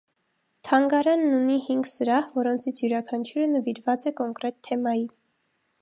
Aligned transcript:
Թանգարանն 0.67 1.35
ունի 1.39 1.57
հինգ 1.67 1.89
սրահ, 1.91 2.31
որոնցից 2.39 2.83
յուրաքանչյուրը 2.85 3.51
նվիրված 3.53 4.09
է 4.13 4.15
կոնկրետ 4.23 4.59
թեմայի։ 4.69 5.07